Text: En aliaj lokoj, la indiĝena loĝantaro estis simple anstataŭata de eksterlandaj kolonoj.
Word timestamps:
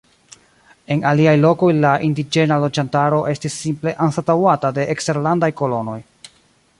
En 0.93 1.03
aliaj 1.09 1.33
lokoj, 1.41 1.69
la 1.83 1.91
indiĝena 2.07 2.57
loĝantaro 2.65 3.21
estis 3.35 3.57
simple 3.67 3.95
anstataŭata 4.07 4.73
de 4.79 4.89
eksterlandaj 4.95 5.55
kolonoj. 5.63 5.99